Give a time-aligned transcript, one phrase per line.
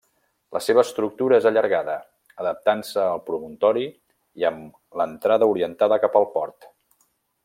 [0.55, 1.97] La seva estructura és allargada,
[2.43, 3.85] adaptant-se al promontori
[4.43, 6.71] i amb l'entrada orientada cap al port.